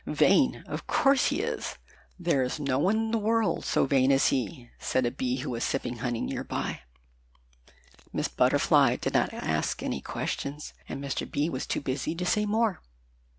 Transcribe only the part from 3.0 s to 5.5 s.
the world so vain as he," said a Bee,